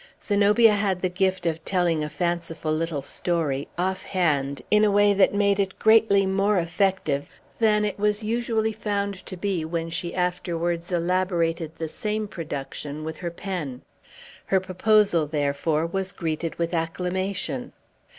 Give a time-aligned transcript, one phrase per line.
[0.19, 5.13] Zenobia had the gift of telling a fanciful little story, off hand, in a way
[5.13, 10.15] that made it greatly more effective than it was usually found to be when she
[10.15, 13.83] afterwards elaborated the same production with her pen.
[14.47, 17.71] Her proposal, therefore, was greeted with acclamation.